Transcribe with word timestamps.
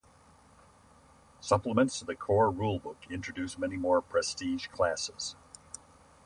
Supplements 1.41 1.99
to 1.99 2.05
the 2.05 2.15
core 2.15 2.51
rulebook 2.51 3.07
introduce 3.11 3.59
many 3.59 3.77
more 3.77 4.01
prestige 4.01 4.65
classes. 4.65 5.35